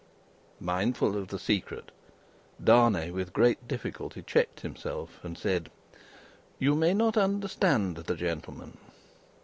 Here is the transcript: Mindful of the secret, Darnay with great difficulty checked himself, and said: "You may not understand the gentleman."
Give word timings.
Mindful 0.59 1.15
of 1.15 1.27
the 1.27 1.37
secret, 1.37 1.91
Darnay 2.63 3.11
with 3.11 3.33
great 3.33 3.67
difficulty 3.67 4.23
checked 4.23 4.61
himself, 4.61 5.19
and 5.23 5.37
said: 5.37 5.69
"You 6.57 6.73
may 6.73 6.95
not 6.95 7.17
understand 7.17 7.97
the 7.97 8.15
gentleman." 8.15 8.79